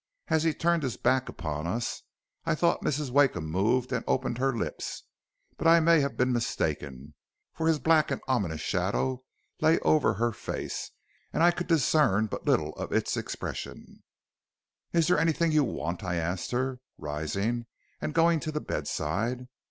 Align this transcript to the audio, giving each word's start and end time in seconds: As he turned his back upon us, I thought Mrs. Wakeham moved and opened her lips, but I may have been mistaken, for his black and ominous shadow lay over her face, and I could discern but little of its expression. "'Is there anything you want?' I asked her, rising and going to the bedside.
As 0.29 0.41
he 0.41 0.51
turned 0.51 0.81
his 0.81 0.97
back 0.97 1.29
upon 1.29 1.67
us, 1.67 2.01
I 2.43 2.55
thought 2.55 2.81
Mrs. 2.81 3.11
Wakeham 3.11 3.45
moved 3.45 3.91
and 3.93 4.03
opened 4.07 4.39
her 4.39 4.51
lips, 4.57 5.03
but 5.57 5.67
I 5.67 5.79
may 5.79 5.99
have 6.01 6.17
been 6.17 6.33
mistaken, 6.33 7.13
for 7.53 7.67
his 7.67 7.77
black 7.77 8.09
and 8.09 8.19
ominous 8.27 8.61
shadow 8.61 9.23
lay 9.61 9.77
over 9.81 10.15
her 10.15 10.31
face, 10.31 10.89
and 11.31 11.43
I 11.43 11.51
could 11.51 11.67
discern 11.67 12.25
but 12.25 12.45
little 12.47 12.73
of 12.77 12.91
its 12.91 13.15
expression. 13.15 14.01
"'Is 14.91 15.05
there 15.07 15.19
anything 15.19 15.51
you 15.51 15.63
want?' 15.63 16.03
I 16.03 16.15
asked 16.15 16.49
her, 16.49 16.79
rising 16.97 17.67
and 18.01 18.15
going 18.15 18.39
to 18.39 18.51
the 18.51 18.59
bedside. 18.59 19.45